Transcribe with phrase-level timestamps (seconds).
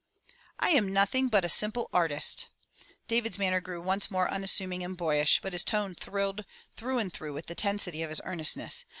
[0.57, 2.47] "I am nothing but a simple artist."
[3.07, 6.43] David's manner grew once more unassuming and boyish, but his tone thrilled
[6.75, 8.85] through and through with the tensity of his earnestness.